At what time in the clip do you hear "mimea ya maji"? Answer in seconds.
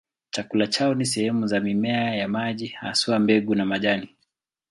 1.59-2.67